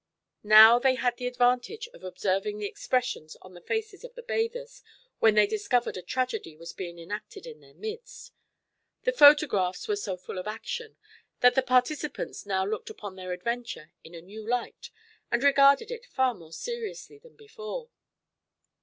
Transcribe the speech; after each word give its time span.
Now 0.41 0.79
they 0.79 0.95
had 0.95 1.17
the 1.17 1.27
advantage 1.27 1.87
of 1.93 2.03
observing 2.03 2.57
the 2.57 2.65
expressions 2.65 3.35
on 3.39 3.53
the 3.53 3.61
faces 3.61 4.03
of 4.03 4.15
the 4.15 4.23
bathers 4.23 4.81
when 5.19 5.35
they 5.35 5.45
discovered 5.45 5.95
a 5.95 6.01
tragedy 6.01 6.55
was 6.57 6.73
being 6.73 6.97
enacted 6.97 7.45
in 7.45 7.59
their 7.59 7.75
midst. 7.75 8.31
The 9.03 9.11
photographs 9.11 9.87
were 9.87 9.95
so 9.95 10.17
full 10.17 10.39
of 10.39 10.47
action 10.47 10.97
that 11.41 11.53
the 11.53 11.61
participants 11.61 12.47
now 12.47 12.65
looked 12.65 12.89
upon 12.89 13.15
their 13.15 13.31
adventure 13.31 13.91
in 14.03 14.15
a 14.15 14.21
new 14.23 14.43
light 14.43 14.89
and 15.31 15.43
regarded 15.43 15.91
it 15.91 16.07
far 16.07 16.33
more 16.33 16.51
seriously 16.51 17.19
than 17.19 17.35
before. 17.35 17.91